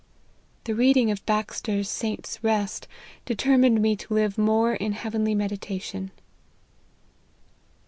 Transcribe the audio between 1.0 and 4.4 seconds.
of Baxter's o Saint's Rest, determined me to live